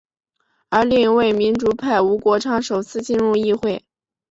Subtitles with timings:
[0.71, 3.85] 而另一位民主派吴国昌首次进入议会。